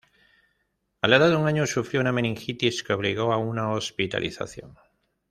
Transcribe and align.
A 1.03 1.07
la 1.07 1.17
edad 1.17 1.29
de 1.29 1.35
un 1.35 1.45
año, 1.45 1.67
sufrió 1.67 2.01
una 2.01 2.11
meningitis 2.11 2.81
que 2.81 2.93
obligó 2.93 3.31
a 3.33 3.37
una 3.37 3.69
hospitalización. 3.69 4.75